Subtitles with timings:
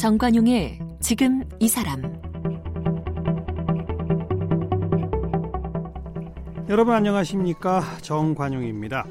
[0.00, 2.00] 정관용의 지금 이 사람
[6.70, 9.04] 여러분 안녕하십니까 정관용입니다.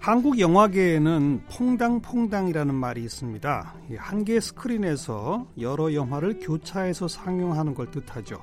[0.00, 3.74] 한국 영화계에는 퐁당퐁당이라는 말이 있습니다.
[3.98, 8.40] 한 개의 스크린에서 여러 영화를 교차해서 상영하는 걸 뜻하죠.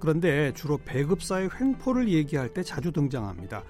[0.00, 3.62] 그런데 주로 배급사의 횡포를 얘기할 때 자주 등장합니다.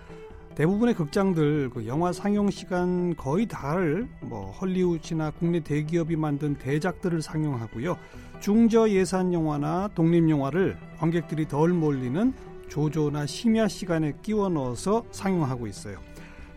[0.54, 7.96] 대부분의 극장들 그 영화 상영 시간 거의 다를 뭐 헐리우드나 국내 대기업이 만든 대작들을 상영하고요.
[8.38, 12.32] 중저 예산 영화나 독립 영화를 관객들이 덜 몰리는
[12.68, 15.98] 조조나 심야 시간에 끼워 넣어서 상영하고 있어요.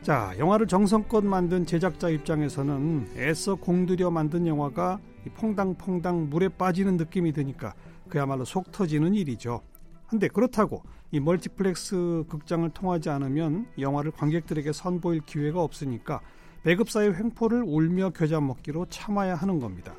[0.04, 5.00] 자, 영화를 정성껏 만든 제작자 입장에서는 애써 공들여 만든 영화가
[5.36, 7.74] 퐁당퐁당 물에 빠지는 느낌이 드니까
[8.08, 9.62] 그야말로 속 터지는 일이죠.
[10.08, 16.22] 근데 그렇다고 이 멀티플렉스 극장을 통하지 않으면 영화를 관객들에게 선보일 기회가 없으니까
[16.64, 19.96] 배급사의 횡포를 울며 겨자 먹기로 참아야 하는 겁니다.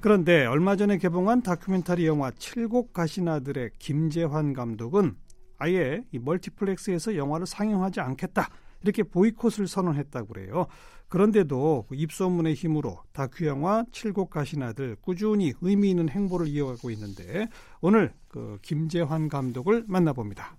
[0.00, 5.16] 그런데 얼마 전에 개봉한 다큐멘터리 영화 칠곡 가시나들의 김재환 감독은
[5.58, 8.48] 아예 이 멀티플렉스에서 영화를 상영하지 않겠다
[8.82, 10.66] 이렇게 보이콧을 선언했다고 그래요.
[11.12, 17.48] 그런데도 그 입소문의 힘으로 다큐 영화 칠곡 가시나들 꾸준히 의미 있는 행보를 이어가고 있는데
[17.82, 20.56] 오늘 그 김재환 감독을 만나봅니다.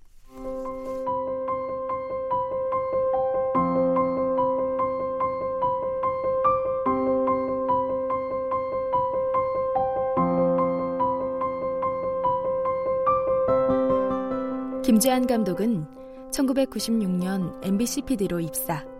[14.83, 15.87] 김재한 감독은
[16.29, 18.92] 1996년 MBC PD로 입사.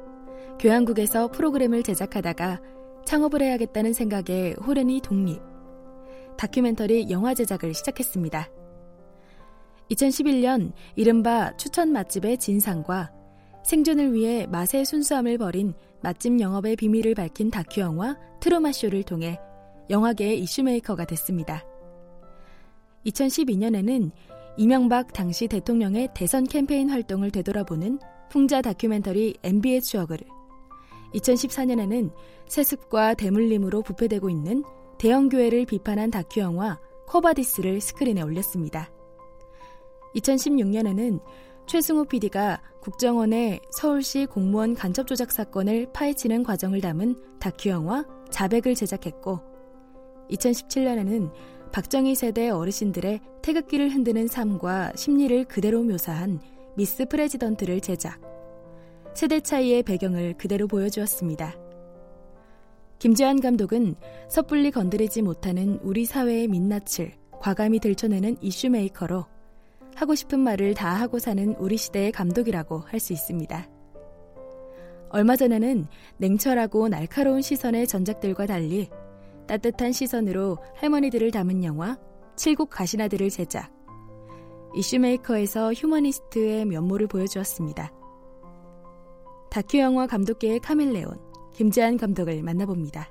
[0.59, 2.61] 교양국에서 프로그램을 제작하다가
[3.05, 5.41] 창업을 해야겠다는 생각에 호련히 독립.
[6.37, 8.49] 다큐멘터리 영화 제작을 시작했습니다.
[9.91, 13.11] 2011년 이른바 추천 맛집의 진상과
[13.63, 19.39] 생존을 위해 맛의 순수함을 버린 맛집 영업의 비밀을 밝힌 다큐 영화 트루마쇼를 통해
[19.89, 21.63] 영화계의 이슈메이커가 됐습니다.
[23.05, 24.11] 2012년에는
[24.57, 27.99] 이명박 당시 대통령의 대선 캠페인 활동을 되돌아보는
[28.29, 30.17] 풍자 다큐멘터리 MB의 추억을
[31.13, 32.11] 2014년에는
[32.47, 34.63] 세습과 대물림으로 부패되고 있는
[34.97, 38.91] 대형 교회를 비판한 다큐 영화 쿼바디스를 스크린에 올렸습니다.
[40.15, 41.19] 2016년에는
[41.65, 49.39] 최승호 PD가 국정원의 서울시 공무원 간첩 조작 사건을 파헤치는 과정을 담은 다큐 영화 자백을 제작했고
[50.29, 51.31] 2017년에는
[51.71, 56.39] 박정희 세대 어르신들의 태극기를 흔드는 삶과 심리를 그대로 묘사한
[56.75, 58.32] 미스 프레지던트를 제작.
[59.13, 61.55] 세대 차이의 배경을 그대로 보여주었습니다.
[62.99, 63.95] 김재환 감독은
[64.27, 69.25] 섣불리 건드리지 못하는 우리 사회의 민낯을 과감히 들춰내는 이슈메이커로
[69.95, 73.69] 하고 싶은 말을 다 하고 사는 우리 시대의 감독이라고 할 수 있습니다.
[75.09, 75.85] 얼마 전에는
[76.17, 78.89] 냉철하고 날카로운 시선의 전작들과 달리
[79.47, 81.99] 따뜻한 시선으로 할머니들을 담은 영화
[82.35, 83.71] 칠곡 가시나들을 제작.
[84.75, 87.91] 이슈메이커에서 휴머니스트의 면모를 보여주었습니다.
[89.53, 91.19] 다큐 영화 감독계의 카멜레온
[91.53, 93.07] 김재한 감독을 만나봅니다.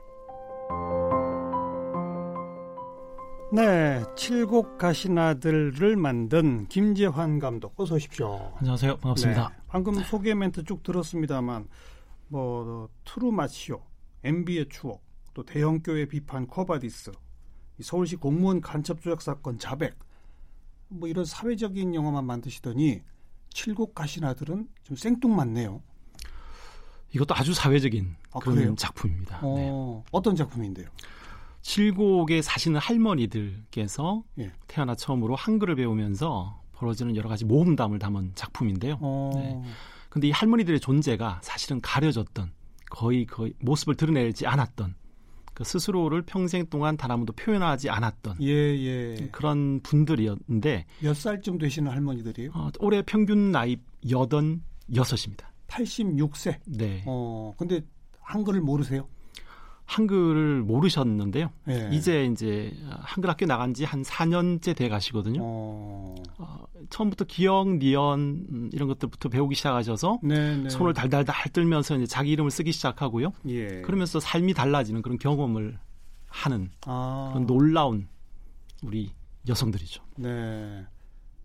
[3.52, 8.54] 네, 칠곡 가시나들을 만든 김재환 감독 어서 오십시오.
[8.56, 8.96] 안녕하세요.
[8.96, 9.48] 반갑습니다.
[9.50, 11.68] 네, 방금 소개 멘트 쭉 들었습니다만
[12.26, 13.80] 뭐 트루맛쇼,
[14.24, 15.00] MB의 추억,
[15.34, 17.12] 또 대형교회 비판 쿼바디스,
[17.82, 19.96] 서울시 공무원 간첩 조작 사건 자백,
[20.88, 23.00] 뭐 이런 사회적인 영화만 만드시더니
[23.50, 25.80] 칠곡 가시나들은 좀 생뚱맞네요.
[27.12, 28.74] 이것도 아주 사회적인 아, 그런 그래요?
[28.76, 29.40] 작품입니다.
[29.42, 30.04] 어, 네.
[30.12, 30.88] 어떤 작품인데요?
[31.62, 34.52] 칠곡에 사시는 할머니들께서 예.
[34.66, 38.98] 태어나 처음으로 한글을 배우면서 벌어지는 여러 가지 모험담을 담은 작품인데요.
[39.00, 39.30] 어.
[39.34, 39.62] 네.
[40.08, 42.50] 근데 이 할머니들의 존재가 사실은 가려졌던
[42.90, 44.94] 거의 거의 모습을 드러내지 않았던
[45.54, 49.28] 그 스스로를 평생 동안 단 한 번도 표현하지 않았던 예, 예.
[49.32, 52.50] 그런 분들이었는데 몇 살쯤 되시는 할머니들이에요?
[52.54, 53.76] 어, 올해 평균 나이
[54.10, 54.62] 여든
[54.94, 55.51] 여섯입니다.
[55.72, 56.58] 86세.
[56.66, 57.02] 네.
[57.06, 57.82] 어 근데
[58.20, 59.08] 한글을 모르세요?
[59.84, 61.50] 한글을 모르셨는데요.
[61.68, 61.90] 예.
[61.92, 65.40] 이제 이제 한글 학교 나간 지 한 4년째 돼 가시거든요.
[65.42, 66.14] 어...
[66.38, 68.20] 어, 처음부터 기억, 니언
[68.50, 70.56] 음, 이런 것들부터 배우기 시작하셔서 네네.
[70.64, 70.70] 네.
[70.70, 73.32] 손을 달달달 떨면서 이제 자기 이름을 쓰기 시작하고요.
[73.48, 73.82] 예.
[73.82, 75.78] 그러면서 삶이 달라지는 그런 경험을
[76.28, 77.30] 하는 아...
[77.32, 78.08] 그런 놀라운
[78.82, 79.10] 우리
[79.48, 80.02] 여성들이죠.
[80.16, 80.86] 네.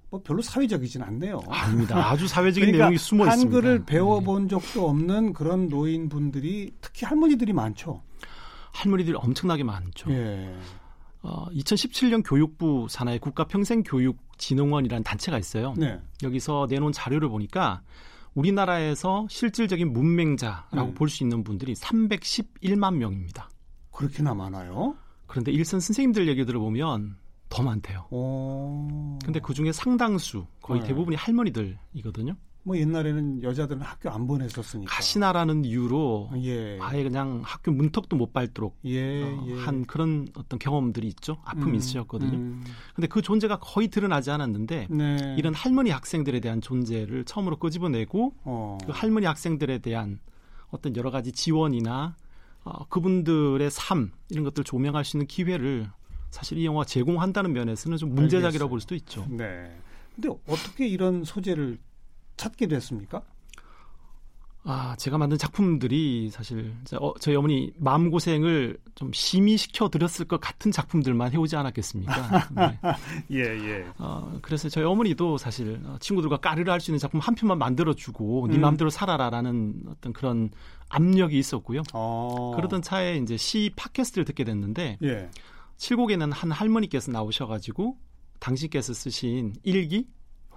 [0.10, 1.42] 뭐 별로 사회적이진 않네요.
[1.48, 1.98] 아닙니다.
[2.10, 3.56] 아주 사회적인 그러니까 내용이 숨어 있습니다.
[3.56, 8.02] 한글을 배워본 적도 없는 그런 노인분들이 특히 할머니들이 많죠.
[8.72, 10.12] 할머니들이 엄청나게 많죠.
[10.12, 10.56] 예.
[11.24, 15.74] 어, 2017년 교육부 산하의 국가평생교육진흥원이라는 단체가 있어요.
[15.76, 16.00] 네.
[16.24, 17.82] 여기서 내놓은 자료를 보니까
[18.34, 20.94] 우리나라에서 실질적인 문맹자라고 네.
[20.94, 23.50] 볼수 있는 분들이 311만 명입니다.
[23.92, 24.96] 그렇게나 많아요?
[25.26, 27.18] 그런데 일선 선생님들 얘기 들어보면
[27.50, 28.06] 더 많대요.
[28.10, 29.18] 오.
[29.24, 30.88] 근데 그 중에 상당수 거의 네.
[30.88, 32.36] 대부분이 할머니들이거든요.
[32.68, 36.78] 뭐 옛날에는 여자들은 학교 안 보냈었으니까 가시나라는 이유로 예.
[36.82, 39.56] 아예 그냥 학교 문턱도 못 밟도록 예, 어, 예.
[39.56, 42.38] 한 그런 어떤 경험들이 있죠 아픔이 음, 있으셨거든요.
[42.38, 42.66] 음.
[42.94, 45.36] 근데 그 존재가 거의 드러나지 않았는데 네.
[45.38, 48.78] 이런 할머니 학생들에 대한 존재를 처음으로 끄집어내고 어.
[48.86, 50.20] 그 할머니 학생들에 대한
[50.70, 52.18] 어떤 여러 가지 지원이나
[52.66, 55.90] 어, 그분들의 삶 이런 것들 을 조명할 수 있는 기회를
[56.30, 59.26] 사실 이 영화 제공한다는 면에서는 좀 문제작이라고 볼 수도 있죠.
[59.30, 59.76] 네.
[60.16, 61.78] 근데 어떻게 이런 소재를
[62.38, 63.22] 찾게 됐습니까?
[64.70, 70.74] 아, 제가 만든 작품들이 사실 어, 저희 어머니 마음 고생을 좀 심의시켜 드렸을 것 같은
[70.74, 72.50] 작품들만 해오지 않았겠습니까?
[72.54, 72.80] 네.
[73.32, 73.86] 예, 예.
[73.98, 78.48] 어, 그래서 저희 어머니도 사실 어, 친구들과 까르르 할 수 있는 작품 한 편만 만들어주고
[78.48, 78.56] 네 음.
[78.56, 80.50] 네 마음대로 살아라라는 어떤 그런
[80.90, 81.84] 압력이 있었고요.
[81.94, 82.52] 어.
[82.58, 85.30] 그러던 차에 이제 시 팟캐스트를 듣게 됐는데 예.
[85.78, 87.98] 칠곡에는 한 할머니께서 나오셔가지고
[88.40, 90.08] 당신께서 쓰신 일기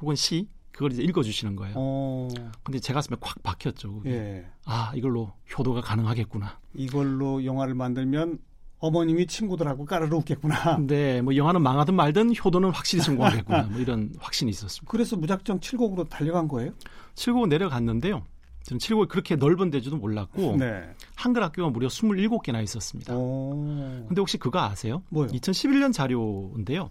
[0.00, 1.74] 혹은 시 그걸 이제 읽어주시는 거예요.
[1.76, 2.28] 어.
[2.62, 4.02] 근데 제 가슴에 콱 박혔죠.
[4.06, 4.46] 예.
[4.64, 6.58] 아 이걸로 효도가 가능하겠구나.
[6.74, 8.38] 이걸로 영화를 만들면
[8.78, 10.78] 어머님이 친구들하고 까르르 웃겠구나.
[10.86, 13.64] 네, 뭐 영화는 망하든 말든 효도는 확실히 성공하겠구나.
[13.70, 14.90] 뭐 이런 확신이 있었습니다.
[14.90, 16.72] 그래서 무작정 칠곡으로 달려간 거예요?
[17.14, 18.24] 칠곡 내려갔는데요.
[18.62, 20.94] 저는 칠곡이 그렇게 넓은 데지도 몰랐고 네.
[21.14, 23.14] 한글 학교가 무려 27개나 있었습니다.
[23.14, 24.04] 오.
[24.06, 25.02] 근데 혹시 그거 아세요?
[25.08, 25.28] 뭐요?
[25.28, 26.90] 2011년 자료인데요.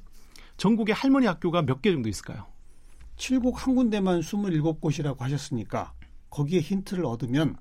[0.58, 2.46] 전국에 할머니 학교가 몇 개 정도 있을까요?
[3.18, 5.94] 칠곡 한 군데만 27곳이라고 하셨으니까
[6.30, 7.56] 거기에 힌트를 얻으면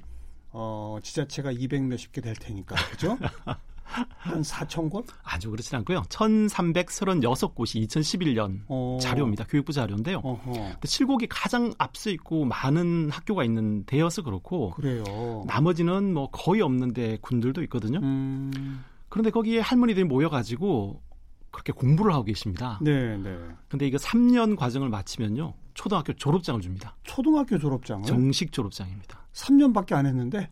[0.51, 3.19] 어, 지자체가 200 몇십 개 될 테니까 그죠?
[3.89, 5.07] 한 4천 곳?
[5.23, 6.03] 아주 그렇진 않고요.
[6.03, 8.99] 1,336곳이 2011년 어...
[9.01, 9.45] 자료입니다.
[9.45, 10.19] 교육부 자료인데요.
[10.19, 10.53] 어허.
[10.53, 15.45] 근데 칠곡이 가장 앞서 있고 많은 학교가 있는 데여서 그렇고 그래요.
[15.47, 18.01] 나머지는 뭐 거의 없는데 군들도 있거든요.
[18.03, 18.85] 음...
[19.09, 21.03] 그런데 거기에 할머니들이 모여가지고
[21.51, 22.79] 그렇게 공부를 하고 계십니다.
[22.83, 23.37] 네, 네.
[23.69, 25.55] 근데 이거 3년 과정을 마치면요.
[25.75, 26.97] 초등학교 졸업장을 줍니다.
[27.05, 28.05] 초등학교 졸업장을?
[28.05, 29.27] 정식 졸업장입니다.
[29.33, 30.51] 3년밖에 안 했는데?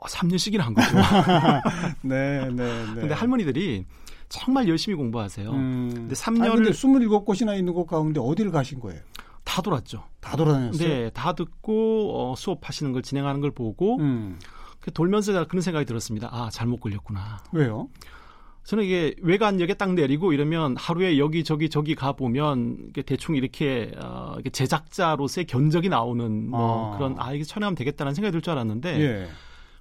[0.00, 0.96] 어, 3년씩이나 한 거죠.
[2.02, 2.94] 네, 네, 네.
[2.94, 3.84] 근데 할머니들이
[4.28, 5.50] 정말 열심히 공부하세요.
[5.50, 5.90] 음.
[5.94, 9.00] 근데 3년을 근데 27곳이나 있는 곳 가운데 어디를 가신 거예요?
[9.44, 10.04] 다 돌았죠.
[10.20, 10.88] 다 돌아다녔어요?
[10.88, 14.38] 네, 다 듣고 어, 수업하시는 걸 진행하는 걸 보고 음.
[14.94, 16.28] 돌면서 그런 생각이 들었습니다.
[16.30, 17.38] 아, 잘못 걸렸구나.
[17.52, 17.88] 왜요?
[18.64, 24.36] 저는 이게 외관역에 딱 내리고 이러면 하루에 여기 저기 저기 가 보면 대충 이렇게 어,
[24.52, 26.98] 제작자로서의 견적이 나오는 뭐 아.
[26.98, 29.28] 그런 아 이게 촬영하면 되겠다는 생각이 들 줄 알았는데 예.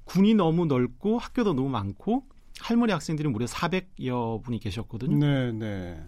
[0.07, 2.23] 군이 너무 넓고 학교도 너무 많고
[2.59, 5.17] 할머니 학생들이 무려 400여 분이 계셨거든요.
[5.17, 6.01] 네, 네.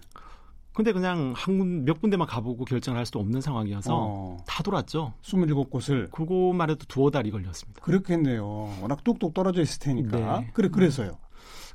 [0.72, 4.36] 근데 그냥 한몇 군데만 가보고 결정을 할 수도 없는 상황이어서 어.
[4.46, 5.14] 다 돌았죠.
[5.22, 6.10] 27곳을.
[6.10, 7.82] 그거만 해도 두어 달이 걸렸습니다.
[7.82, 8.46] 그렇겠네요.
[8.80, 10.40] 워낙 뚝뚝 떨어져 있을 테니까.
[10.40, 10.50] 네.
[10.54, 11.18] 그래, 그래서요.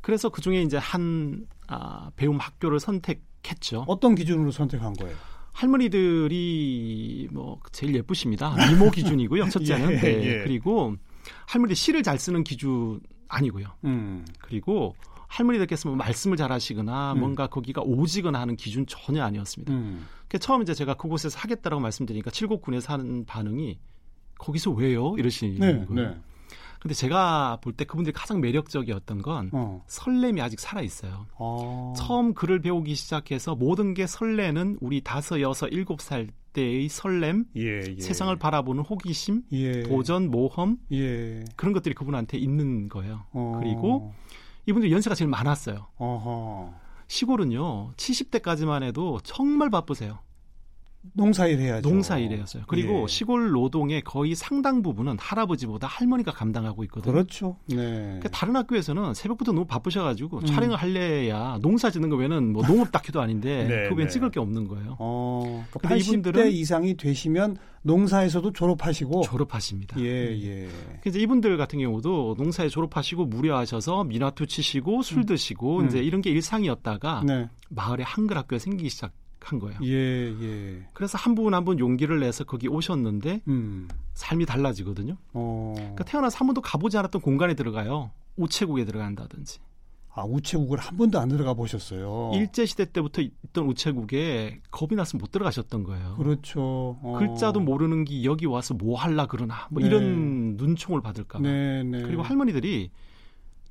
[0.01, 3.85] 그래서 그 중에 이제 한 아, 배움 학교를 선택했죠.
[3.87, 5.15] 어떤 기준으로 선택한 거예요?
[5.53, 8.55] 할머니들이 뭐 제일 예쁘십니다.
[8.69, 9.49] 미모 기준이고요.
[9.49, 10.23] 첫째는 예, 네.
[10.25, 10.43] 예.
[10.43, 10.95] 그리고
[11.45, 13.67] 할머니 시를 잘 쓰는 기준 아니고요.
[13.85, 14.25] 음.
[14.39, 14.95] 그리고
[15.27, 17.19] 할머니들께서 뭐 말씀을 잘 하시거나 음.
[17.19, 19.73] 뭔가 거기가 오지거나 하는 기준 전혀 아니었습니다.
[19.73, 20.07] 음.
[20.27, 23.79] 그 처음 이제 제가 그곳에서 하겠다라고 말씀드리니까 칠곡군에서 하는 반응이
[24.37, 25.15] 거기서 왜요?
[25.17, 26.09] 이러시는 네, 거예요.
[26.09, 26.17] 네.
[26.85, 29.83] 근데 제가 볼 때 그분들이 가장 매력적이었던 건 어.
[29.87, 31.25] 설렘이 아직 살아 있어요.
[31.33, 31.95] 어.
[31.97, 37.81] 처음 글을 배우기 시작해서 모든 게 설레는 우리 다섯, 여섯, 일곱 살 때의 설렘, 예,
[37.97, 37.99] 예.
[37.99, 39.81] 세상을 바라보는 호기심, 예.
[39.81, 41.43] 도전, 모험 예.
[41.55, 43.23] 그런 것들이 그분한테 있는 거예요.
[43.31, 43.59] 어.
[43.59, 44.13] 그리고
[44.67, 45.87] 이분들 연세가 제일 많았어요.
[45.97, 46.71] 어허.
[47.07, 50.19] 시골은요 70대까지만 해도 정말 바쁘세요.
[51.13, 51.89] 농사일 해야죠.
[51.89, 52.63] 농사일 해야죠.
[52.67, 53.07] 그리고 예.
[53.07, 57.13] 시골 노동의 거의 상당 부분은 할아버지보다 할머니가 감당하고 있거든요.
[57.13, 57.57] 그렇죠.
[57.67, 57.75] 네.
[57.75, 60.45] 그러니까 다른 학교에서는 새벽부터 너무 바쁘셔가지고 음.
[60.45, 64.13] 촬영을 할래야 농사 짓는 거 외에는 뭐 농업 다큐도 아닌데 네, 그 외엔 네.
[64.13, 64.95] 찍을 게 없는 거예요.
[64.99, 69.99] 어, 그러니까 이분들은 이상이 되시면 농사에서도 졸업하시고 졸업하십니다.
[69.99, 70.67] 예, 예.
[71.01, 75.25] 그래서 이분들 같은 경우도 농사에 졸업하시고 무료하셔서 미나투 치시고 술 음.
[75.25, 75.85] 드시고 음.
[75.85, 77.47] 이제 이런 게 일상이었다가 네.
[77.69, 79.11] 마을에 한글 학교가 생기기 시작.
[79.45, 79.77] 한 거예요.
[79.83, 80.87] 예, 예.
[80.93, 83.87] 그래서 한 분 한 분 용기를 내서 거기 오셨는데 음.
[84.13, 85.17] 삶이 달라지거든요.
[85.33, 85.73] 어.
[85.77, 88.11] 그러니까 태어나서 한 번도 가보지 않았던 공간에 들어가요.
[88.37, 89.59] 우체국에 들어간다든지.
[90.17, 92.31] 아, 우체국을 한 번도 안 들어가 보셨어요.
[92.35, 96.15] 일제 시대 때부터 있던 우체국에 겁이 나서 못 들어가셨던 거예요.
[96.15, 96.97] 그렇죠.
[97.03, 97.17] 어.
[97.19, 99.87] 글자도 모르는 게 여기 와서 뭐 할라 그러나 뭐 네.
[99.89, 101.43] 이런 눈총을 받을까 봐.
[101.43, 102.01] 네, 네.
[102.01, 102.91] 그리고 할머니들이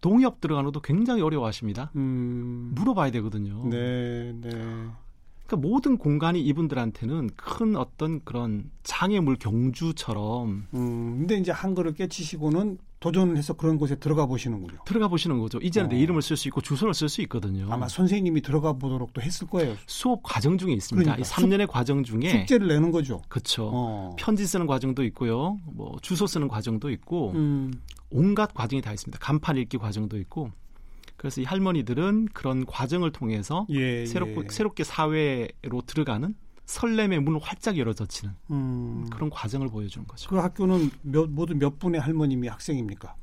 [0.03, 1.91] 동의업 들어가는 것도 굉장히 어려워하십니다.
[1.97, 2.73] 음.
[2.75, 3.67] 물어봐야 되거든요.
[3.71, 4.51] 네, 네.
[5.47, 10.67] 그러니까 모든 공간이 이분들한테는 큰 어떤 그런 장애물 경주처럼.
[10.73, 14.79] 음, 근데 이제 한글을 깨치시고는 도전해서 그런 곳에 들어가 보시는군요.
[14.87, 15.59] 들어가 보시는 거죠.
[15.59, 15.93] 이제는 어.
[15.93, 17.71] 내 이름을 쓸 수 있고 주소를 쓸 수 있거든요.
[17.71, 19.77] 아마 선생님이 들어가 보도록도 했을 거예요.
[19.87, 21.13] 수업 과정 중에 있습니다.
[21.13, 21.21] 그러니까.
[21.21, 23.21] 이 3년의 과정 중에 숙제를 내는 거죠.
[23.29, 23.71] 그렇죠.
[23.71, 24.17] 어.
[24.19, 25.59] 편지 쓰는 과정도 있고요.
[25.67, 27.75] 뭐 주소 쓰는 과정도 있고 음.
[28.09, 29.19] 온갖 과정이 다 있습니다.
[29.21, 30.51] 간판 읽기 과정도 있고.
[31.25, 34.49] 그래서 이 할머니들은 그런 과정을 통해서 예, 새롭고, 예.
[34.51, 36.35] 새롭게 사회로 들어가는
[36.67, 39.07] 설렘의 문을 활짝 열어젖히는 음.
[39.11, 40.29] 그런 과정을 보여주는 거죠.
[40.29, 43.15] 그 학교는 몇, 모두 몇 분의 할머님이 학생입니까?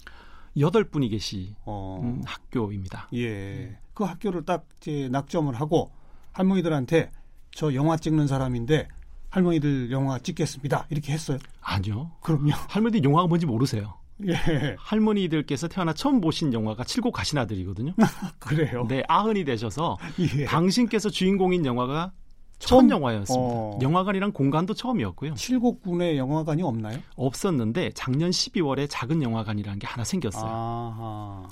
[0.58, 2.00] 여덟 분이 계시 어.
[2.02, 3.08] 음, 학교입니다.
[3.14, 3.78] 예.
[3.94, 5.92] 그 학교를 딱 이제 낙점을 하고
[6.32, 7.12] 할머니들한테
[7.52, 8.88] 저 영화 찍는 사람인데
[9.30, 10.88] 할머니들 영화 찍겠습니다.
[10.90, 11.38] 이렇게 했어요?
[11.62, 12.14] 아니요.
[12.22, 12.50] 그럼요.
[12.68, 14.01] 할머니들 영화가 뭔지 모르세요.
[14.28, 14.76] 예.
[14.78, 17.94] 할머니들께서 태어나 처음 보신 영화가 칠곡 가신 아들이거든요.
[18.40, 18.86] 그래요?
[18.88, 19.98] 네, 아흔이 되셔서
[20.38, 20.46] 예.
[20.46, 22.12] 당신께서 주인공인 영화가
[22.60, 23.44] 처음 영화였습니다.
[23.44, 23.80] 어.
[23.82, 25.34] 영화관이랑 공간도 처음이었고요.
[25.34, 27.00] 칠곡군에 영화관이 없나요?
[27.16, 30.46] 없었는데 작년 12월에 작은 영화관이라는 게 하나 생겼어요.
[30.46, 31.48] 아하.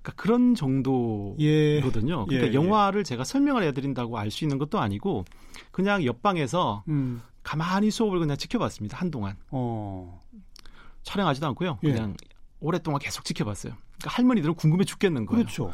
[0.00, 1.36] 그러니까 그런 정도거든요.
[1.38, 1.84] 예.
[1.84, 5.24] 그러니까 예, 영화를 제가 설명을 해드린다고 알 수 있는 것도 아니고
[5.70, 7.20] 그냥 옆방에서 음.
[7.42, 8.96] 가만히 수업을 그냥 지켜봤습니다.
[8.96, 9.36] 한동안.
[9.50, 10.20] 어.
[11.08, 11.78] 촬영하지도 않고요.
[11.82, 11.92] 예.
[11.92, 12.16] 그냥
[12.60, 13.72] 오랫동안 계속 지켜봤어요.
[13.98, 15.44] 그러니까 할머니들은 궁금해 죽겠는 거예요.
[15.44, 15.72] 그렇죠.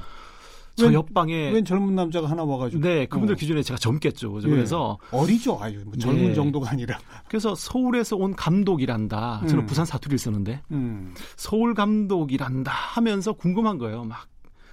[0.77, 3.39] 저 웬, 옆방에 웬 젊은 남자가 하나 와가지고 네 그분들 어.
[3.39, 4.49] 기준에 제가 젊겠죠 예.
[4.49, 6.35] 그래서 어리죠 아유 뭐 젊은 네.
[6.35, 6.99] 정도가 아니라
[7.29, 9.67] 그래서 서울에서 온 감독이란다 저는 음.
[9.67, 11.15] 부산 사투리를 쓰는데 음.
[11.37, 14.27] 서울 감독이란다 하면서 궁금한 거예요 막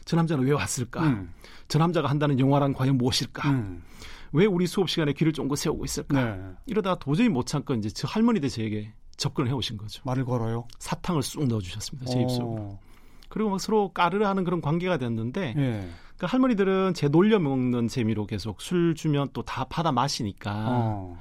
[0.06, 1.32] 저 남자는 왜 왔을까 음.
[1.68, 3.84] 저 남자가 한다는 영화란 과연 무엇일까 음.
[4.34, 6.41] 왜 우리 수업 시간에 귀를 쫑긋 세우고 있을까 네.
[6.65, 11.46] 이러다 도저히 못 참고 이제 저 할머니들 저에게 접근을 해오신 거죠 말을 걸어요 사탕을 쑥
[11.48, 12.22] 넣어주셨습니다 제 어.
[12.24, 12.80] 입속으로
[13.30, 15.90] 그리고 막 서로 까르르 하는 그런 관계가 됐는데 예.
[16.18, 21.18] 그 할머니들은 제 놀려 먹는 재미로 계속 술 주면 또 다 받아 마시니까 어.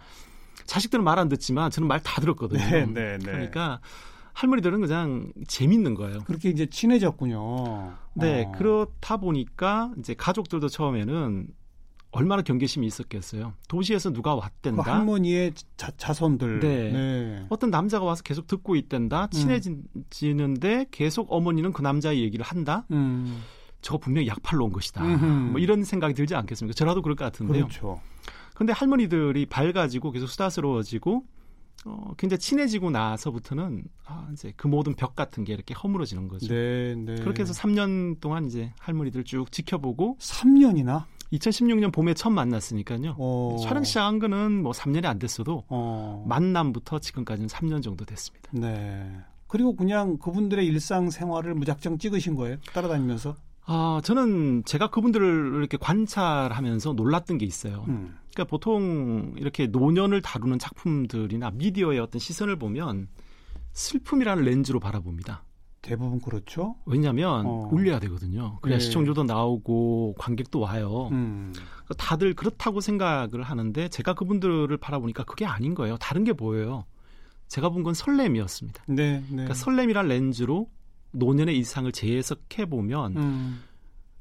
[0.67, 2.61] 자식들은 말 안 듣지만 저는 말 다 들었거든요.
[2.61, 3.25] 네, 네, 네.
[3.25, 3.81] 그러니까
[4.35, 6.21] 할머니들은 그냥 재밌는 거예요.
[6.27, 7.93] 그렇게 이제 친해졌군요.
[8.15, 8.53] 네, 어.
[8.53, 11.49] 그렇다 보니까 이제 가족들도 처음에는
[12.13, 13.53] 얼마나 경계심이 있었겠어요.
[13.69, 14.83] 도시에서 누가 왔댄다.
[14.83, 16.91] 그 할머니의 자, 손들 네.
[16.91, 17.47] 네.
[17.51, 19.25] 어떤 남자가 와서 계속 듣고 있댄다.
[19.25, 19.31] 음.
[19.31, 20.85] 친해지는데 음.
[20.91, 22.85] 계속 어머니는 그 남자의 얘기를 한다.
[22.91, 23.43] 음.
[23.81, 25.05] 저거 분명히 약팔로 온 것이다.
[25.05, 25.25] 음흠.
[25.53, 26.75] 뭐 이런 생각이 들지 않겠습니까?
[26.75, 27.67] 저라도 그럴 것 같은데요.
[27.67, 28.01] 그렇죠.
[28.55, 31.25] 근데 할머니들이 밝아지고 계속 수다스러워지고
[31.87, 36.49] 어, 굉장히 친해지고 나서부터는 아, 이제 그 모든 벽 같은 게 이렇게 허물어지는 거죠.
[36.49, 37.15] 네, 네.
[37.15, 43.17] 그렇게 해서 3년 동안 이제 할머니들 쭉 지켜보고 3년이나 2016년 봄에 처음 만났으니까요.
[43.19, 43.57] 어.
[43.63, 46.25] 촬영 시작한 거는 뭐 3년이 안 됐어도 어.
[46.29, 48.51] 만남부터 지금까지는 3년 정도 됐습니다.
[48.53, 49.11] 네.
[49.47, 52.59] 그리고 그냥 그분들의 일상 생활을 무작정 찍으신 거예요?
[52.73, 53.37] 따라다니면서?
[53.67, 57.85] 아, 저는 제가 그분들을 이렇게 관찰하면서 놀랐던 게 있어요.
[57.89, 58.17] 음.
[58.33, 63.09] 그러니까 보통 이렇게 노년을 다루는 작품들이나 미디어의 어떤 시선을 보면
[63.73, 65.45] 슬픔이라는 렌즈로 바라봅니다.
[65.83, 66.77] 대부분 그렇죠.
[66.87, 67.69] 왜냐하면 어.
[67.73, 68.59] 울려야 되거든요.
[68.61, 68.85] 그래야 네.
[68.85, 71.09] 시청률도 나오고 관객도 와요.
[71.13, 71.53] 음.
[71.55, 75.97] 그러니까 다들 그렇다고 생각을 하는데 제가 그분들을 바라보니까 그게 아닌 거예요.
[75.97, 76.85] 다른 게 보여요.
[77.49, 78.85] 제가 본 건 설렘이었습니다.
[78.89, 79.25] 네, 네.
[79.29, 80.69] 그러니까 설렘이란 렌즈로
[81.13, 83.63] 노년의 이상을 재해석해 보면 음.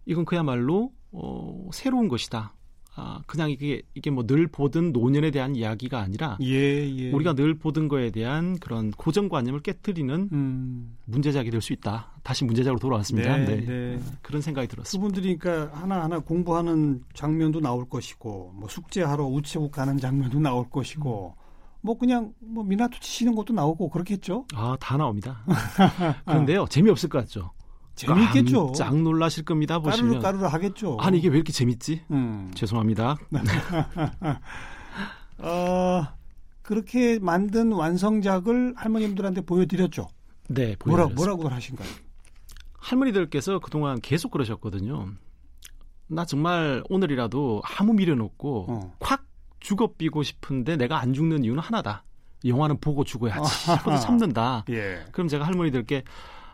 [0.05, 2.53] 이건 그야말로 어, 새로운 것이다.
[2.99, 7.11] 아, 그냥 이게 이게 뭐 늘 보던 노년에 대한 이야기가 아니라 예, 예.
[7.11, 10.97] 우리가 늘 보던 거에 대한 그런 고정관념을 깨뜨리는 음.
[11.05, 12.11] 문제작이 될 수 있다.
[12.23, 13.37] 다시 문제작으로 돌아왔습니다.
[13.37, 13.65] 네, 네.
[13.65, 13.99] 네.
[14.21, 14.97] 그런 생각이 들었습니다.
[15.07, 21.39] 그분들이 그러니까 하나하나 공부하는 장면도 나올 것이고 뭐 숙제하러 우체국 가는 장면도 나올 것이고 음.
[21.81, 24.45] 뭐 그냥 뭐 미나토 치시는 것도 나오고 그렇겠죠?
[24.53, 25.43] 아, 다 나옵니다.
[26.25, 26.65] 그런데요.
[26.69, 27.51] 재미없을 것 같죠.
[27.99, 28.67] 재밌겠죠.
[28.67, 29.79] 깜짝 놀라실 겁니다.
[29.79, 30.19] 보시면.
[30.19, 30.97] 까르르 하겠죠.
[30.99, 32.03] 아니 이게 왜 이렇게 재밌지?
[32.11, 32.51] 음.
[32.55, 33.17] 죄송합니다.
[35.39, 36.07] 어,
[36.61, 40.07] 그렇게 만든 완성작을 할머님들한테 보여드렸죠.
[40.47, 41.87] 네, 뭐라 뭐라고 하신가요?
[42.77, 45.09] 할머니들께서 그동안 계속 그러셨거든요.
[46.07, 48.93] 나 정말 오늘이라도 아무 미련 없고 어.
[48.99, 49.25] 콱
[49.59, 52.03] 죽어 삐고 싶은데 내가 안 죽는 이유는 하나다.
[52.45, 53.41] 영화는 보고 죽어야지.
[53.69, 54.63] 하고도 참는다.
[54.69, 55.05] 예.
[55.11, 56.03] 그럼 제가 할머니들께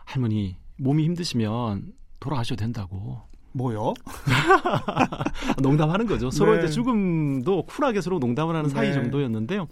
[0.04, 3.20] 할머니 몸이 힘드시면 돌아가셔도 된다고.
[3.52, 3.94] 뭐요?
[5.62, 6.30] 농담하는 거죠.
[6.30, 6.64] 서로 네.
[6.64, 8.94] 이제 죽음도 쿨하게 서로 농담을 하는 사이 네.
[8.94, 9.66] 정도였는데요.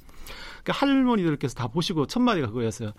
[0.62, 2.92] 그러니까 할머니들께서 다 보시고 첫 마디가 그거였어요.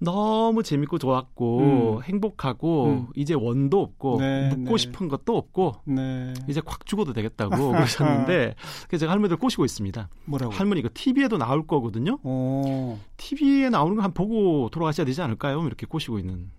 [0.00, 1.58] 너무 재밌고 좋았고
[1.98, 2.02] 음.
[2.02, 3.06] 행복하고 음.
[3.16, 4.76] 이제 원도 없고 네, 묻고 네.
[4.76, 6.34] 싶은 것도 없고 네.
[6.48, 8.54] 이제 콱 죽어도 되겠다고 그러셨는데
[8.88, 10.08] 그래서 제가 할머니들 꼬시고 있습니다.
[10.26, 10.52] 뭐라고?
[10.52, 12.18] 할머니 가 TV에도 나올 거거든요.
[12.22, 12.98] 오.
[13.16, 15.64] TV에 나오는 거 한 보고 돌아가셔야 되지 않을까요?
[15.66, 16.50] 이렇게 꼬시고 있는.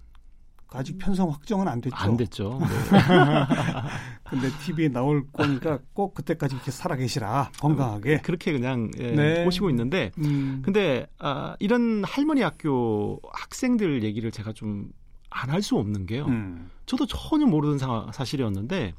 [0.75, 1.95] 아직 편성 확정은 안 됐죠.
[1.95, 2.59] 안 됐죠.
[2.61, 2.67] 네.
[4.29, 8.21] 근데 TV에 나올 거니까 꼭 그때까지 이렇게 살아 계시라 건강하게.
[8.21, 9.43] 그렇게 그냥 예, 네.
[9.45, 10.61] 보시고 있는데, 음.
[10.63, 14.91] 근데 아, 이런 할머니 학교 학생들 얘기를 제가 좀
[15.35, 16.25] 안 할 수 없는 게요.
[16.25, 16.69] 음.
[16.85, 18.93] 저도 전혀 모르는 사, 사실이었는데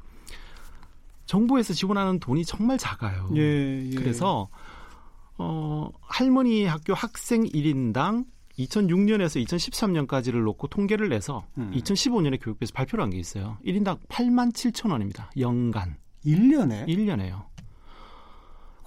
[1.25, 3.29] 정부에서 지원하는 돈이 정말 작아요.
[3.35, 3.95] 예, 예.
[3.95, 4.47] 그래서
[5.37, 8.25] 어, 할머니 학교 학생 1인당
[8.59, 11.71] 2006년에서 2013년까지를 놓고 통계를 내서 음.
[11.75, 13.57] 2015년에 교육부에서 발표를 한 게 있어요.
[13.65, 15.31] 1인당 8만 7천 원입니다.
[15.39, 15.95] 연간.
[16.25, 16.87] 1년에?
[16.87, 17.45] 1년에요.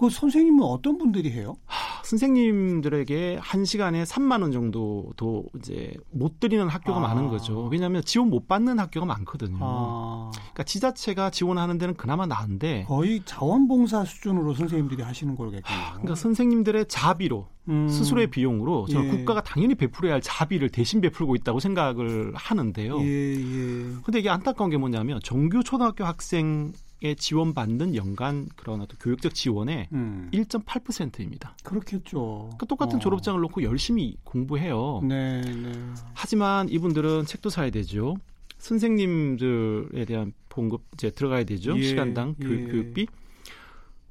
[0.01, 1.57] 그 선생님은 어떤 분들이 해요?
[1.67, 7.01] 하, 선생님들에게 한 시간에 3만 원 정도도 이제 못 드리는 학교가 아.
[7.01, 7.67] 많은 거죠.
[7.71, 9.59] 왜냐하면 지원 못 받는 학교가 많거든요.
[9.61, 10.31] 아.
[10.33, 15.61] 그러니까 지자체가 지원하는 데는 그나마 나은데 거의 자원봉사 수준으로 선생님들이 하시는 거겠군요.
[15.91, 17.87] 그러니까 선생님들의 자비로 음.
[17.87, 19.07] 스스로의 비용으로 예.
[19.07, 22.99] 국가가 당연히 베풀어야 할 자비를 대신 베풀고 있다고 생각을 하는데요.
[23.01, 23.91] 예, 예.
[24.03, 29.87] 근데 이게 안타까운 게 뭐냐면 정규 초등학교 학생 에 지원받는 연간 그런 어떤 교육적 지원의
[29.91, 30.29] 음.
[30.33, 31.55] 1.8%입니다.
[31.63, 32.43] 그렇겠죠.
[32.43, 32.99] 그러니까 똑같은 어.
[32.99, 35.01] 졸업장을 놓고 열심히 공부해요.
[35.03, 35.71] 네, 네.
[36.13, 38.17] 하지만 이분들은 책도 사야 되죠.
[38.59, 41.75] 선생님들에 대한 봉급 이제 들어가야 되죠.
[41.75, 42.71] 예, 시간당 교육, 예.
[42.71, 43.07] 교육비.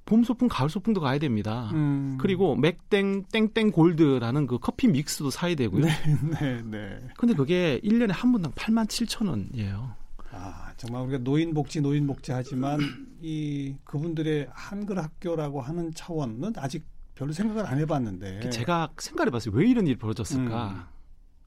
[0.04, 1.70] 봄 소풍, 가을 소풍도 가야 됩니다.
[1.72, 2.18] 음.
[2.20, 5.84] 그리고 맥땡 땡땡 골드라는 그 커피 믹스도 사야 되고요.
[5.84, 5.92] 네,
[6.40, 6.98] 네, 네.
[7.16, 9.94] 근데 그게 1년에 한 분당 8만 7천 원이에요.
[10.80, 12.80] 아, 정말 우리가 노인 복지 노인 복지 하지만
[13.20, 19.54] 이 그분들의 한글 학교라고 하는 차원은 아직 별로 생각을 안 해봤는데 제가 생각해봤어요.
[19.54, 20.68] 왜 이런 일이 벌어졌을까?
[20.68, 20.82] 음.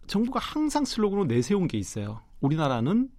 [0.06, 2.22] 정부가 항상 슬로건으로 내세운 게 있어요.
[2.42, 3.10] 우리나라는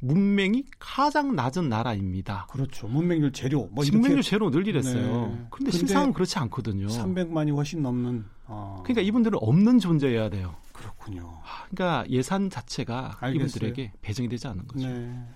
[0.00, 2.46] 문맹이 가장 낮은 나라입니다.
[2.50, 2.86] 그렇죠.
[2.86, 3.68] 문맹률 제로.
[3.72, 5.28] 뭐 문맹률 제로 늘 이랬어요.
[5.28, 5.46] 네.
[5.50, 6.86] 그런데 실상은 그렇지 않거든요.
[6.88, 8.24] 300만이 훨씬 넘는.
[8.46, 8.82] 어.
[8.84, 10.54] 그러니까 이분들은 없는 존재여야 돼요.
[10.72, 11.40] 그렇군요.
[11.70, 13.46] 그러니까 예산 자체가 알겠어요.
[13.46, 14.86] 이분들에게 배정이 되지 않는 거죠.
[14.86, 15.26] 네.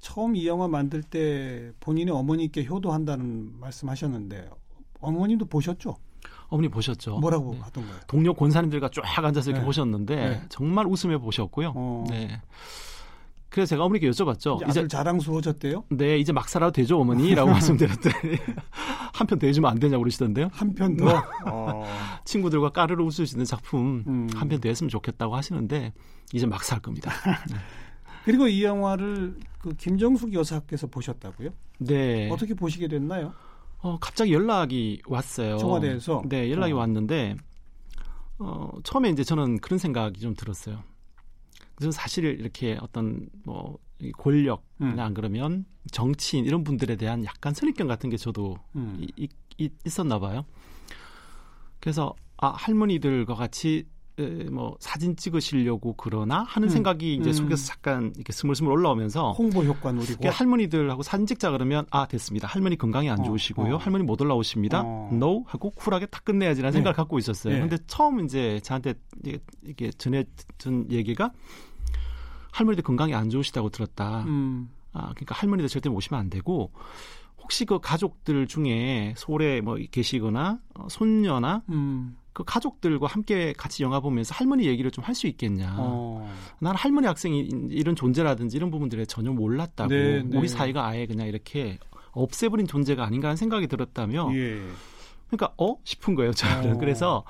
[0.00, 4.48] 처음 이 영화 만들 때 본인의 어머니께 효도한다는 말씀하셨는데
[5.00, 5.96] 어머님도 보셨죠?
[6.48, 7.18] 어머니 보셨죠?
[7.18, 7.60] 뭐라고 네.
[7.60, 7.96] 하던가요?
[8.06, 9.66] 동료 권사님들과 쫙 앉아서 이렇게 네.
[9.66, 10.42] 보셨는데 네.
[10.48, 11.72] 정말 웃으며 보셨고요.
[11.74, 12.04] 어.
[12.08, 12.40] 네.
[13.50, 14.56] 그래서 제가 어머니께 여쭤봤죠.
[14.68, 15.84] 이제, 이제 자랑스러워졌대요?
[15.90, 18.36] 네, 이제 막 살아도 되죠, 어머니라고 말씀드렸더니
[19.14, 20.48] 한 편 더 해주면 안 되냐고 그러시던데요.
[20.52, 21.22] 한 편 더?
[21.46, 21.84] 어.
[22.24, 24.28] 친구들과 까르르 웃을 수 있는 작품 음.
[24.34, 25.92] 한편 더 했으면 좋겠다고 하시는데
[26.32, 27.10] 이제 막 살 겁니다.
[27.50, 27.56] 네.
[28.24, 31.50] 그리고 이 영화를 그 김정숙 여사께서 보셨다고요?
[31.78, 32.30] 네.
[32.30, 33.34] 어떻게 보시게 됐나요?
[33.80, 35.58] 어, 갑자기 연락이 왔어요.
[35.58, 36.22] 청와대에서?
[36.28, 36.76] 네, 연락이 어.
[36.76, 37.36] 왔는데
[38.38, 40.82] 어, 처음에 이제 저는 그런 생각이 좀 들었어요.
[41.74, 43.78] 그래서 사실 이렇게 어떤 뭐
[44.18, 44.98] 권력이나 음.
[44.98, 48.98] 안 그러면 정치인 이런 분들에 대한 약간 선입견 같은 게 저도 음.
[49.16, 50.44] 이, 이, 있었나 봐요.
[51.80, 53.86] 그래서 아 할머니들과 같이
[54.50, 56.70] 뭐 사진 찍으시려고 그러나 하는 음.
[56.70, 57.32] 생각이 이제 음.
[57.32, 62.76] 속에서 잠깐 이렇게 스물스물 올라오면서 홍보 효과 누리고 할머니들하고 사진 찍자 그러면 아 됐습니다 할머니
[62.76, 63.78] 건강이 안 어, 좋으시고요 어.
[63.78, 65.10] 할머니 못 올라오십니다 어.
[65.12, 66.76] no 하고 쿨하게 딱 끝내야지라는 네.
[66.78, 67.60] 생각을 갖고 있었어요 네.
[67.60, 68.94] 근데 처음 이제 저한테
[69.64, 71.32] 이게 전해준 얘기가
[72.58, 74.24] 할머니들 건강이 안 좋으시다고 들었다.
[74.24, 74.70] 음.
[74.92, 76.72] 아, 그러니까 할머니들 절대 모시면 안 되고
[77.40, 82.16] 혹시 그 가족들 중에 소래 뭐 계시거나 어, 손녀나 음.
[82.38, 85.74] 그 가족들과 함께 같이 영화 보면서 할머니 얘기를 좀 할 수 있겠냐.
[85.76, 86.32] 어.
[86.60, 90.38] 나는 할머니 학생이 이런 존재라든지 이런 부분들에 전혀 몰랐다고 네, 네.
[90.38, 91.78] 우리 사이가 아예 그냥 이렇게
[92.12, 94.30] 없애버린 존재가 아닌가 하는 생각이 들었다며.
[94.34, 94.60] 예.
[95.26, 96.76] 그러니까 어 싶은 거예요 저는.
[96.76, 96.78] 어.
[96.78, 97.24] 그래서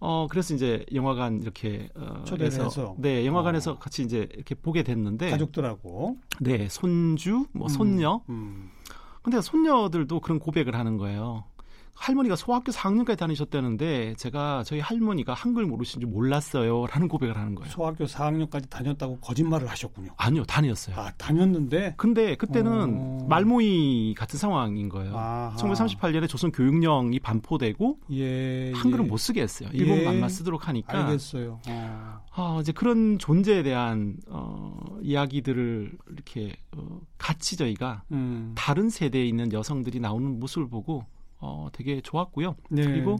[0.00, 3.78] 어 그래서 이제 영화관 이렇게 어 초대해서 네 영화관에서 어.
[3.78, 8.70] 같이 이제 이렇게 보게 됐는데 가족들하고 네 손주 뭐 음, 손녀 음.
[9.22, 11.44] 근데 손녀들도 그런 고백을 하는 거예요.
[11.96, 17.70] 할머니가 소학교 4학년까지 다니셨다는데 제가 저희 할머니가 한글 모르신 줄 몰랐어요라는 고백을 하는 거예요.
[17.70, 20.12] 소학교 4학년까지 다녔다고 거짓말을 하셨군요.
[20.16, 20.96] 아니요, 다녔어요.
[20.96, 23.22] 아, 다녔는데 근데 그때는 오.
[23.22, 23.26] 어.
[23.28, 25.16] 말모이 같은 상황인 거예요.
[25.16, 25.56] 아하.
[25.56, 29.08] 1938년에 조선 교육령이 반포되고 예, 한글을 예.
[29.08, 29.68] 못 쓰게 했어요.
[29.72, 30.04] 일본 예.
[30.04, 31.60] 말만 쓰도록 하니까 알겠어요.
[31.68, 32.20] 어.
[32.32, 38.52] 아, 이제 그런 존재에 대한 어, 이야기들을 이렇게 어, 같이 저희가 음.
[38.54, 41.04] 다른 세대에 있는 여성들이 나오는 모습을 보고
[41.38, 42.56] 어, 되게 좋았고요.
[42.70, 42.82] 네.
[42.84, 43.16] 그리고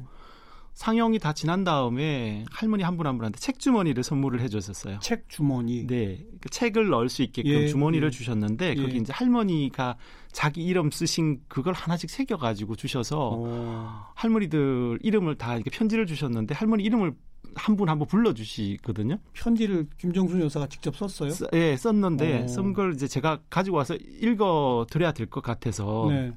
[0.75, 4.99] 상영이 다 지난 다음에 할머니 한분한 분한테 책 주머니를 선물을 해줬었어요.
[5.01, 5.87] 책 주머니.
[5.87, 8.11] 네, 그 책을 넣을 수 있게끔 예, 주머니를 예.
[8.11, 8.83] 주셨는데 예.
[8.83, 9.97] 거기 이제 할머니가
[10.33, 13.45] 자기 이름 쓰신 그걸 하나씩 새겨가지고 주셔서 오.
[13.49, 14.07] 어.
[14.15, 17.15] 할머니들 이름을 다 이렇게 편지를 주셨는데 할머니 이름을
[17.55, 19.17] 한 분 한 분 불러주시거든요.
[19.33, 21.31] 편지를 김정순 여사가 직접 썼어요?
[21.31, 22.49] 쓰, 예, 썼는데 오.
[22.49, 26.07] 쓴걸 이제 제가 가지고 와서 읽어 드려야 될 것 같아서.
[26.11, 26.33] 네.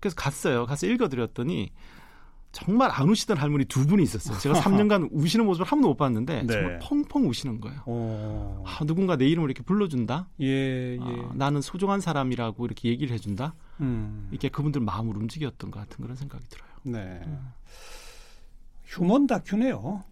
[0.00, 0.66] 그래서 갔어요.
[0.66, 1.70] 가서 읽어드렸더니
[2.52, 4.38] 정말 안 우시던 할머니 두 분이 있었어요.
[4.38, 6.52] 제가 3년간 우시는 모습을 한 번도 못 봤는데 네.
[6.52, 7.80] 정말 펑펑 우시는 거예요.
[7.86, 8.64] 어...
[8.66, 10.28] 아, 누군가 내 이름을 이렇게 불러준다.
[10.40, 10.98] 예, 예.
[11.00, 13.54] 아, 나는 소중한 사람이라고 이렇게 얘기를 해준다.
[13.80, 14.28] 음.
[14.32, 16.70] 이게 그분들 마음을 움직였던 것 같은 그런 생각이 들어요.
[16.82, 17.20] 네.
[17.26, 17.52] 음.
[18.86, 20.02] 휴먼 다큐네요.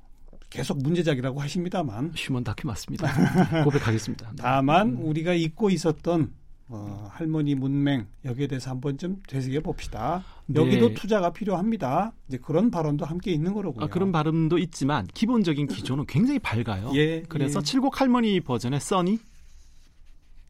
[0.51, 3.65] 계속 문제작이라고 하십니다만 휴먼 다큐 맞습니다.
[3.65, 4.33] 고백하겠습니다.
[4.39, 5.05] 다만 음.
[5.05, 6.33] 우리가 잊고 있었던
[6.71, 10.23] 어, 할머니 문맹 여기에 대해서 한번 좀 되새겨 봅시다.
[10.47, 10.61] 네.
[10.61, 12.13] 여기도 투자가 필요합니다.
[12.29, 13.85] 이제 그런 발언도 함께 있는 거로군요.
[13.85, 16.91] 아, 그런 발언도 있지만 기본적인 기조는 굉장히 밝아요.
[16.95, 17.65] 예, 그래서 예.
[17.65, 19.19] 칠곡 할머니 버전의 써니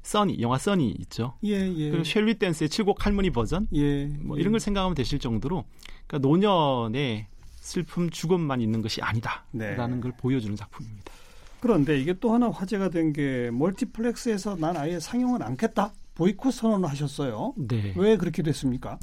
[0.02, 1.34] 써니 영화 써니 있죠.
[1.44, 1.90] 예, 예.
[1.90, 5.64] 그리고 셸리 댄스의 칠곡 할머니 버전 예, 뭐 이런 걸 생각하면 되실 정도로
[6.06, 7.26] 그러니까 노년의
[7.60, 10.00] 슬픔 죽음만 있는 것이 아니다라는 네.
[10.00, 11.12] 걸 보여주는 작품입니다.
[11.60, 17.54] 그런데 이게 또 하나 화제가 된 게 멀티플렉스에서 난 아예 상영을 않겠다 보이콧 선언을 하셨어요.
[17.56, 17.94] 네.
[17.96, 18.98] 왜 그렇게 됐습니까?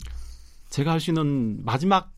[0.69, 2.11] 제가 할 수 있는 마지막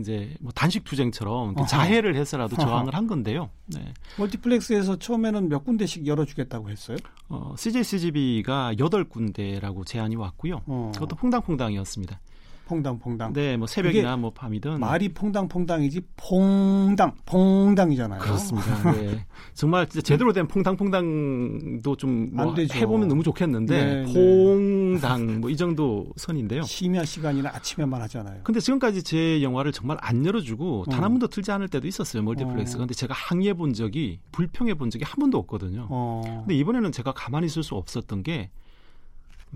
[0.00, 3.50] 이제 뭐 단식 투쟁처럼 자해를 해서라도 저항을 한 건데요.
[3.66, 3.92] 네.
[4.18, 6.96] 멀티플렉스에서 처음에는 몇 군데씩 열어주겠다고 했어요?
[7.28, 10.62] 어, CJ CGV가 여덟 군데라고 제안이 왔고요.
[10.66, 10.92] 어.
[10.94, 12.20] 그것도 퐁당퐁당이었습니다.
[12.66, 13.32] 퐁당퐁당.
[13.32, 18.20] 네, 뭐 새벽이나 뭐 밤이든 말이 퐁당퐁당이지 퐁당 퐁당이잖아요.
[18.20, 18.92] 그렇습니다.
[18.92, 19.24] 네.
[19.54, 24.12] 정말 진짜 제대로 된 퐁당퐁당도 좀뭐 해보면 너무 좋겠는데 네, 네.
[24.12, 26.62] 퐁당 뭐 이 정도 선인데요.
[26.62, 28.40] 심야 시간이나 아침에만 하잖아요.
[28.44, 32.76] 근데 지금까지 제 영화를 정말 안 열어주고 단 한 번도 틀지 않을 때도 있었어요 멀티플렉스.
[32.76, 32.78] 어.
[32.78, 35.88] 근데 제가 항의해 본 적이 불평해 본 적이 한 번도 없거든요.
[35.90, 36.22] 어.
[36.46, 38.50] 근데 이번에는 제가 가만히 있을 수 없었던 게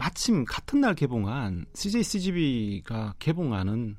[0.01, 3.97] 마침 같은 날 개봉한 CJ CGV가 개봉하는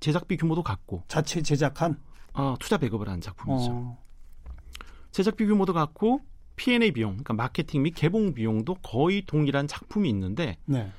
[0.00, 1.98] 제작비 규모도 같고 자체 제작한
[2.34, 3.70] 어, 투자 배급을 한 작품이죠.
[3.70, 3.98] 어.
[5.12, 6.20] 제작비 규모도 같고
[6.56, 10.90] P&A 비용, 그러니까 마케팅 및 개봉 비용도 거의 동일한 작품이 있는데 네.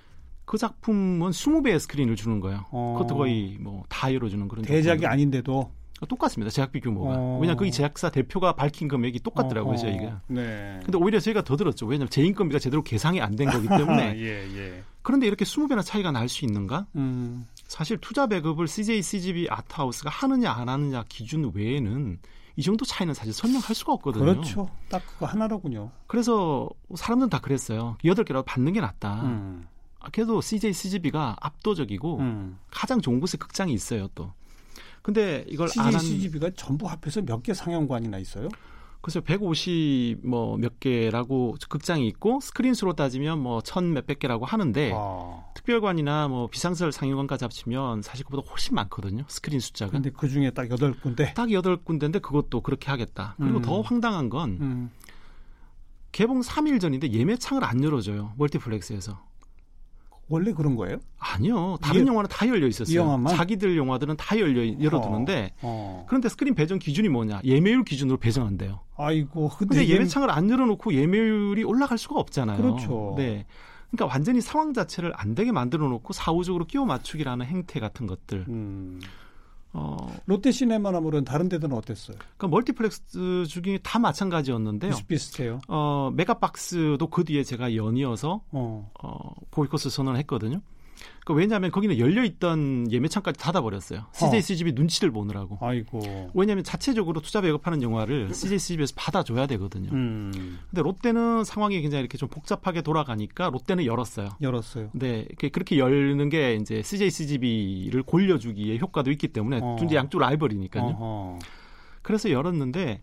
[0.45, 2.65] 그 작품은 20배의 스크린을 주는 거예요.
[2.71, 2.95] 어.
[2.97, 5.11] 그것도 거의 뭐 다 열어주는 그런 대작이 작품으로.
[5.11, 5.71] 아닌데도
[6.05, 6.49] 똑같습니다.
[6.49, 7.15] 제작비 규모가.
[7.17, 7.39] 어.
[7.41, 9.77] 왜냐 거기 제작사 대표가 밝힌 금액이 똑같더라고요, 어.
[9.77, 10.21] 저희가.
[10.27, 10.79] 네.
[10.83, 11.85] 근데 오히려 저희가 더 들었죠.
[11.85, 14.17] 왜냐하면 제 인건비가 제대로 계상이 안 된 거기 때문에.
[14.17, 14.83] 예, 예.
[15.01, 16.85] 그런데 이렇게 20배나 차이가 날 수 있는가?
[16.95, 17.47] 음.
[17.67, 22.19] 사실 투자 배급을 CJ, CGV, 아트하우스가 하느냐 안 하느냐 기준 외에는
[22.55, 24.25] 이 정도 차이는 사실 설명할 수가 없거든요.
[24.25, 24.69] 그렇죠.
[24.89, 25.91] 딱 그거 하나로군요.
[26.07, 27.97] 그래서 사람들은 다 그랬어요.
[28.05, 29.21] 여덟 개라도 받는 게 낫다.
[29.23, 29.67] 음.
[30.01, 32.57] 아, 그래도 CJ, CGV가 압도적이고 음.
[32.71, 34.33] 가장 좋은 곳에 극장이 있어요, 또.
[35.01, 35.99] 근데 이걸 CJ, 안 한...
[35.99, 38.49] CGV가 전부 합해서 몇 개 상영관이나 있어요?
[39.01, 44.91] 그래서 150 뭐 몇 개라고 극장이 있고 스크린 수로 따지면 뭐 천 몇백 개라고 하는데
[44.93, 45.45] 아.
[45.55, 49.23] 특별관이나 뭐 비상설 상영관까지 합치면 사실 그보다 훨씬 많거든요.
[49.29, 49.91] 스크린 숫자가.
[49.93, 51.33] 근데 그 중에 딱 여덟 군데.
[51.33, 53.35] 딱 여덟 군데인데 그것도 그렇게 하겠다.
[53.37, 53.61] 그리고 음.
[53.61, 54.91] 더 황당한 건 음.
[56.11, 58.33] 개봉 3일 전인데 예매창을 안 열어줘요.
[58.37, 59.28] 멀티플렉스에서.
[60.29, 60.99] 원래 그런 거예요?
[61.17, 61.77] 아니요.
[61.81, 63.23] 다른 이, 영화는 다 열려 있었어요.
[63.27, 66.05] 자기들 영화들은 다 열려 열어두는데 어, 어.
[66.07, 67.41] 그런데 스크린 배정 기준이 뭐냐?
[67.43, 68.79] 예매율 기준으로 배정한대요.
[68.95, 69.49] 아이고.
[69.57, 72.61] 근데, 근데 예매창을 안 열어놓고 예매율이 올라갈 수가 없잖아요.
[72.61, 73.15] 그렇죠.
[73.17, 73.45] 네.
[73.89, 78.45] 그러니까 완전히 상황 자체를 안 되게 만들어 놓고 사후적으로 끼워 맞추기라는 행태 같은 것들.
[78.47, 78.99] 음.
[79.71, 82.17] 어, 롯데시네마나 물론 다른 데들은 어땠어요?
[82.17, 84.91] 그러니까 멀티플렉스 중에 다 마찬가지였는데요.
[84.91, 85.59] 비슷비슷해요.
[85.67, 88.91] 어, 메가박스도 그 뒤에 제가 연이어서 어.
[89.03, 90.61] 어, 보이콧을 선언을 했거든요.
[91.25, 94.05] 그 왜냐하면 거기는 열려 있던 예매창까지 닫아 버렸어요.
[94.13, 94.75] CJ CGV 어.
[94.75, 95.57] 눈치를 보느라고.
[95.61, 96.31] 아이고.
[96.33, 99.91] 왜냐하면 자체적으로 투자 배급하는 영화를 CJ CGV에서 받아줘야 되거든요.
[99.91, 100.59] 음.
[100.69, 104.29] 근데 롯데는 상황이 굉장히 이렇게 좀 복잡하게 돌아가니까 롯데는 열었어요.
[104.41, 104.89] 열었어요.
[104.93, 109.75] 네, 그렇게 열는 게 이제 CJ CGV를 골려주기에 효과도 있기 때문에 어.
[109.79, 110.83] 둘이 양쪽 라이벌이니까요.
[110.83, 111.39] 어허.
[112.01, 113.01] 그래서 열었는데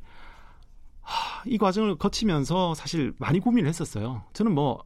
[1.03, 4.23] 하, 이 과정을 거치면서 사실 많이 고민을 했었어요.
[4.33, 4.83] 저는 뭐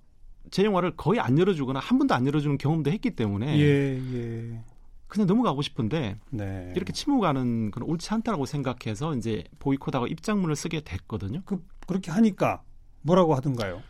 [0.51, 4.65] 제 영화를 거의 안 열어주거나 한 번도 안 열어주는 경험도 했기 때문에 예, 예.
[5.09, 6.73] 그냥 넘어가고 싶은데 네.
[6.77, 11.43] 이렇게 침묵하는 건 옳지 않다라고 생각해서 이제 보이콧하고 입장문을 쓰게 됐거든요.
[11.45, 12.63] 그, 그렇게 하니까
[13.03, 13.83] 뭐라고 하던가요?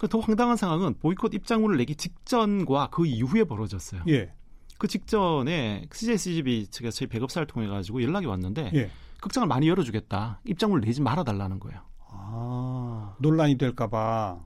[0.00, 4.02] 그 더 황당한 상황은 보이콧 입장문을 내기 직전과 그 이후에 벌어졌어요.
[4.08, 4.32] 예.
[4.78, 8.90] 그 직전에 CJCGV 측에서 저희 배급사를 통해 가지고 연락이 왔는데 예.
[9.20, 10.40] 극장을 많이 열어주겠다.
[10.46, 11.82] 입장문을 내지 말아달라는 거예요.
[12.08, 14.42] 아 논란이 될까봐.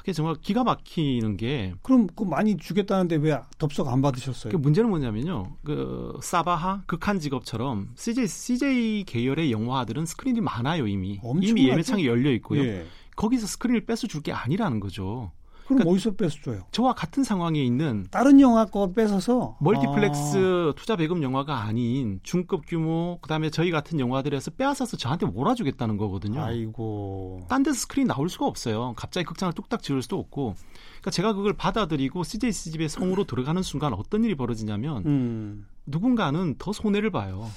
[0.00, 4.50] 그게 정말 기가 막히는 게 그럼 그 많이 주겠다는데 왜 덥석 안 받으셨어요?
[4.50, 5.56] 그 문제는 뭐냐면요.
[5.62, 12.62] 그 사바하 극한 직업처럼 CJ CJ 계열의 영화들은 스크린이 많아요 이미 이미 예매창이 열려 있고요.
[12.64, 12.86] 예.
[13.16, 15.32] 거기서 스크린을 뺏어 줄 게 아니라는 거죠.
[15.70, 16.64] 그럼 그러니까 어디서 뺏어줘요?
[16.72, 20.72] 저와 같은 상황에 있는 다른 영화 거 뺏어서 멀티플렉스 아.
[20.76, 26.42] 투자 배급 영화가 아닌 중급 규모 그다음에 저희 같은 영화들에서 빼앗아서 저한테 몰아주겠다는 거거든요.
[26.42, 27.46] 아이고.
[27.48, 28.94] 딴 데서 스크린 나올 수가 없어요.
[28.96, 30.56] 갑자기 극장을 뚝딱 지을 수도 없고.
[30.90, 35.66] 그러니까 제가 그걸 받아들이고 CJ CGV의 성으로 들어가는 순간 어떤 일이 벌어지냐면 음.
[35.86, 37.48] 누군가는 더 손해를 봐요.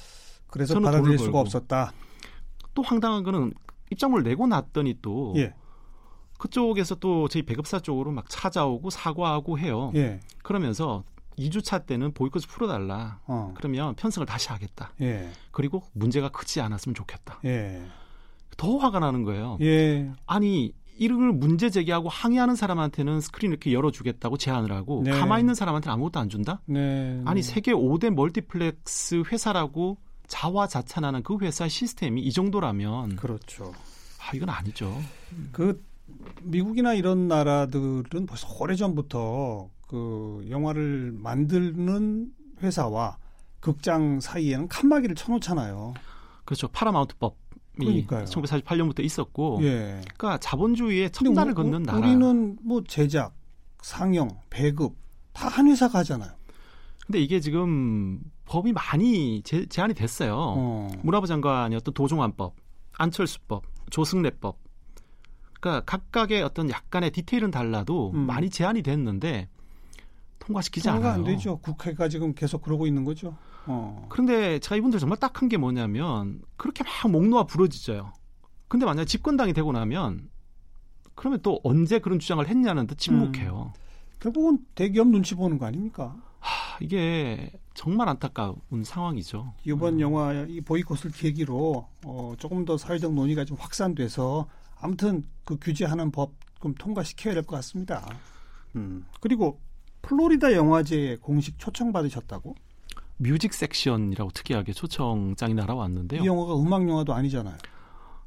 [0.46, 1.92] 그래서 받아들일 수가 없었다.
[2.74, 3.52] 또 황당한 거는
[3.90, 5.52] 입장을 내고 났더니 또 예.
[6.44, 9.90] 그쪽에서 또 저희 배급사 쪽으로 막 찾아오고 사과하고 해요.
[9.94, 10.20] 예.
[10.42, 11.02] 그러면서
[11.38, 13.18] 2주차 때는 보이콧을 풀어달라.
[13.26, 13.54] 어.
[13.56, 14.92] 그러면 편성을 다시 하겠다.
[15.00, 15.30] 예.
[15.52, 17.40] 그리고 문제가 크지 않았으면 좋겠다.
[17.46, 17.82] 예.
[18.58, 19.56] 더 화가 나는 거예요.
[19.62, 20.12] 예.
[20.26, 25.12] 아니 이걸 문제 제기하고 항의하는 사람한테는 스크린 이렇게 열어주겠다고 제안을 하고 네.
[25.12, 26.60] 가만히 있는 사람한테는 아무것도 안 준다?
[26.66, 27.22] 네.
[27.24, 33.72] 아니 세계 5대 멀티플렉스 회사라고 자화자찬하는 그 회사 시스템이 이 정도라면 그렇죠.
[34.20, 34.94] 아 이건 아니죠.
[35.52, 35.82] 그
[36.42, 42.30] 미국이나 이런 나라들은 벌써 오래 전부터 그 영화를 만드는
[42.62, 43.18] 회사와
[43.60, 45.94] 극장 사이에는 칸막이를 쳐놓잖아요.
[46.44, 46.68] 그렇죠.
[46.68, 47.36] 파라마운트법.
[47.78, 48.24] 그러니까요.
[48.26, 50.00] 1948년부터 있었고, 예.
[50.14, 51.98] 그러니까 자본주의의 첨단을 걷는 나라.
[51.98, 53.34] 우리는 뭐 제작,
[53.82, 54.94] 상영, 배급
[55.32, 56.30] 다 한 회사가 하잖아요.
[57.04, 60.34] 근데 이게 지금 법이 많이 제, 제한이 됐어요.
[60.36, 60.92] 어.
[61.02, 62.54] 문화부 장관이었던 도종환법,
[62.98, 64.58] 안철수법, 조승래법.
[65.64, 68.26] 그러니까 각각의 어떤 약간의 디테일은 달라도 음.
[68.26, 69.48] 많이 제한이 됐는데
[70.38, 71.12] 통과시키지 않아요.
[71.12, 71.56] 안 되죠.
[71.56, 73.34] 국회가 지금 계속 그러고 있는 거죠.
[73.64, 74.06] 어.
[74.10, 78.12] 그런데 제가 이분들 정말 딱한 게 뭐냐면 그렇게 막 목 놓아 부러지져요.
[78.68, 80.28] 근데 만약 에 집권당이 되고 나면
[81.14, 83.72] 그러면 또 언제 그런 주장을 했냐는 듯 침묵해요.
[83.74, 83.80] 음.
[84.20, 86.14] 결국은 대기업 눈치 보는 거 아닙니까?
[86.40, 89.54] 하, 이게 정말 안타까운 상황이죠.
[89.64, 90.00] 이번 음.
[90.00, 94.46] 영화 이 보이콧을 계기로 어, 조금 더 사회적 논의가 좀 확산돼서
[94.84, 98.06] 아무튼 그 규제하는 법좀 통과시켜야 될 것 같습니다.
[98.76, 99.06] 음.
[99.20, 99.58] 그리고
[100.02, 102.54] 플로리다 영화제에 공식 초청 받으셨다고?
[103.16, 106.22] 뮤직 섹션이라고 특이하게 초청장이 날아왔는데요.
[106.22, 107.56] 이 영화가 음악 영화도 아니잖아요.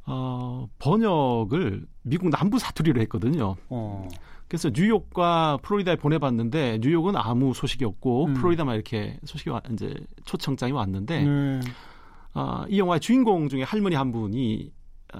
[0.07, 3.55] 어, 번역을 미국 남부 사투리로 했거든요.
[3.69, 4.07] 어.
[4.47, 8.33] 그래서 뉴욕과 플로리다에 보내봤는데 뉴욕은 아무 소식이 없고 음.
[8.33, 9.93] 플로리다만 이렇게 소식이 와, 이제
[10.25, 11.59] 초청장이 왔는데 네.
[12.33, 14.71] 어, 이 영화의 주인공 중에 할머니 한 분이
[15.13, 15.19] 어,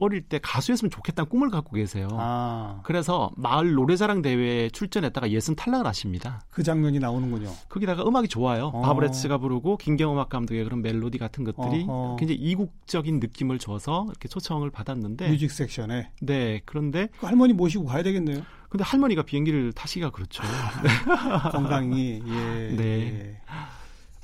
[0.00, 2.08] 어릴 때 가수였으면 좋겠다는 꿈을 갖고 계세요.
[2.12, 2.80] 아.
[2.82, 6.42] 그래서 마을 노래자랑 대회에 출전했다가 예선 탈락을 하십니다.
[6.50, 7.50] 그 장면이 나오는군요.
[7.68, 8.66] 거기다가 음악이 좋아요.
[8.74, 8.80] 어.
[8.80, 12.16] 바버렛츠가 부르고 김경음악 감독의 그런 멜로디 같은 것들이 어허.
[12.18, 18.02] 굉장히 이국적인 느낌을 줘서 이렇게 초청을 받았는데 뮤직 섹션에 네 그런데 그 할머니 모시고 가야
[18.02, 18.42] 되겠네요.
[18.70, 20.42] 근데 할머니가 비행기를 타시기가 그렇죠.
[21.52, 22.76] 건강이 예.
[22.76, 22.84] 네.
[22.84, 23.40] 예.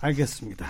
[0.01, 0.67] 알겠습니다.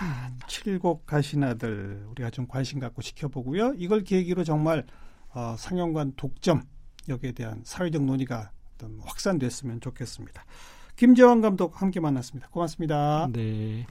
[0.47, 3.73] 칠곡 가신 아들 우리가 좀 관심 갖고 지켜보고요.
[3.77, 4.85] 이걸 계기로 정말
[5.33, 6.63] 어, 상영관 독점
[7.09, 10.45] 여기에 대한 사회적 논의가 어떤 확산됐으면 좋겠습니다.
[10.95, 12.49] 김재환 감독 함께 만났습니다.
[12.49, 13.29] 고맙습니다.
[13.31, 13.85] 네.